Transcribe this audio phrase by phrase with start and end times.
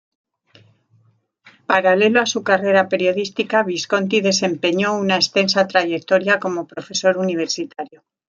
[1.71, 8.01] Paralelo a su carrera periodística, Visconti desempeñó una extensa trayectoria como profesor universitario.